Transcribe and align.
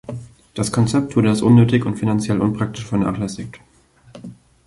Das 0.55 0.71
Konzept 0.71 1.15
wurde 1.15 1.29
als 1.29 1.43
unnötig 1.43 1.85
und 1.85 1.95
finanziell 1.99 2.41
unpraktisch 2.41 2.85
vernachlässigt. 2.87 3.59